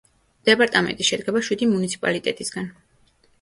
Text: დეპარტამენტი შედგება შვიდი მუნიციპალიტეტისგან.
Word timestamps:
დეპარტამენტი 0.47 1.05
შედგება 1.09 1.43
შვიდი 1.49 1.67
მუნიციპალიტეტისგან. 1.75 2.73